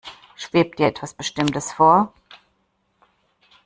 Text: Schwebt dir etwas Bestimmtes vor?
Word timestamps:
Schwebt 0.35 0.79
dir 0.79 0.87
etwas 0.87 1.13
Bestimmtes 1.13 1.73
vor? 1.73 2.11